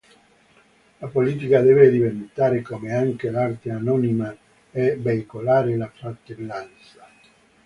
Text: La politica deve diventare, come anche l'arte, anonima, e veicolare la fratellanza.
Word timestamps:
La 1.01 1.07
politica 1.09 1.61
deve 1.61 1.91
diventare, 1.91 2.63
come 2.63 2.91
anche 2.91 3.29
l'arte, 3.29 3.69
anonima, 3.69 4.35
e 4.71 4.95
veicolare 4.99 5.77
la 5.77 5.91
fratellanza. 5.93 7.07